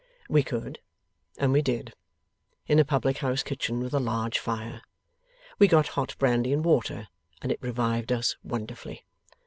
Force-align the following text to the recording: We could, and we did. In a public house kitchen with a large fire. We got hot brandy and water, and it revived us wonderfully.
We 0.27 0.41
could, 0.41 0.79
and 1.37 1.53
we 1.53 1.61
did. 1.61 1.93
In 2.65 2.79
a 2.79 2.83
public 2.83 3.17
house 3.19 3.43
kitchen 3.43 3.81
with 3.81 3.93
a 3.93 3.99
large 3.99 4.39
fire. 4.39 4.81
We 5.59 5.67
got 5.67 5.89
hot 5.89 6.15
brandy 6.17 6.51
and 6.53 6.65
water, 6.65 7.07
and 7.43 7.51
it 7.51 7.61
revived 7.61 8.11
us 8.11 8.35
wonderfully. 8.41 9.05